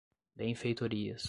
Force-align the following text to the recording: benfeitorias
benfeitorias 0.37 1.19